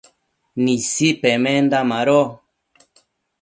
Nisi 0.63 1.07
pemenda 1.21 1.79
mado 1.91 2.19